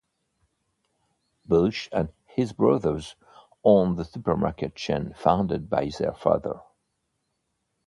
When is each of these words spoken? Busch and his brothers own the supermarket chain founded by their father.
Busch 1.45 1.87
and 1.91 2.11
his 2.25 2.53
brothers 2.53 3.15
own 3.63 3.97
the 3.97 4.03
supermarket 4.03 4.73
chain 4.75 5.13
founded 5.15 5.69
by 5.69 5.91
their 5.99 6.15
father. 6.15 6.59